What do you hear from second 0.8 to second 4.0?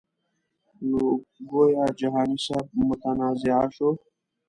نو ګویا جهاني صاحب متنازعه شو.